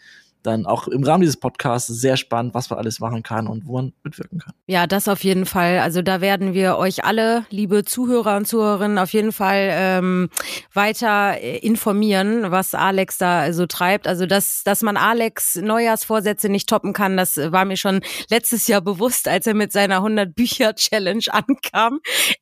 [0.49, 3.75] dann auch im Rahmen dieses Podcasts sehr spannend, was man alles machen kann und wo
[3.75, 4.55] man mitwirken kann.
[4.67, 5.79] Ja, das auf jeden Fall.
[5.79, 10.29] Also da werden wir euch alle, liebe Zuhörer und Zuhörerinnen, auf jeden Fall ähm,
[10.73, 14.07] weiter äh, informieren, was Alex da so treibt.
[14.07, 18.81] Also dass, dass man Alex Neujahrsvorsätze nicht toppen kann, das war mir schon letztes Jahr
[18.81, 22.01] bewusst, als er mit seiner 100 Bücher Challenge ankam.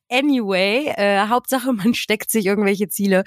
[0.09, 3.23] Anyway, äh, Hauptsache man steckt sich irgendwelche Ziele.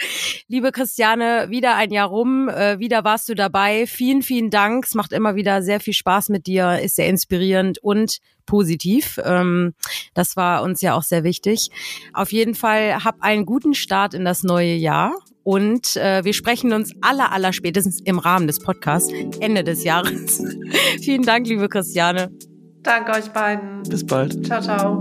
[0.49, 3.87] Liebe Christiane, wieder ein Jahr rum, äh, wieder warst du dabei.
[3.87, 4.85] Vielen, vielen Dank Dank.
[4.85, 9.21] Es macht immer wieder sehr viel Spaß mit dir, ist sehr inspirierend und positiv.
[9.25, 9.75] Ähm,
[10.15, 11.71] das war uns ja auch sehr wichtig.
[12.13, 15.13] Auf jeden Fall hab einen guten Start in das neue Jahr.
[15.43, 20.43] Und äh, wir sprechen uns aller, aller spätestens im Rahmen des Podcasts Ende des Jahres.
[21.01, 22.31] Vielen Dank, liebe Christiane.
[22.83, 23.83] Danke euch beiden.
[23.85, 24.47] Bis bald.
[24.47, 25.01] Ciao, ciao.